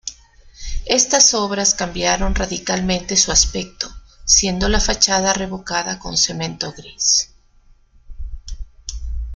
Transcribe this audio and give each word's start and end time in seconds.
Estas 0.87 1.35
obras 1.35 1.75
cambiaron 1.75 2.33
radicalmente 2.33 3.15
su 3.15 3.31
aspecto, 3.31 3.87
siendo 4.25 4.67
la 4.67 4.79
fachada 4.79 5.31
revocada 5.31 5.99
con 5.99 6.17
cemento 6.17 6.73
gris. 6.75 7.35